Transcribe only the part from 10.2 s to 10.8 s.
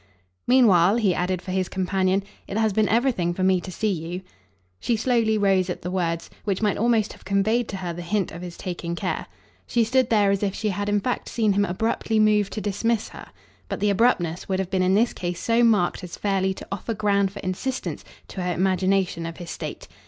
as if she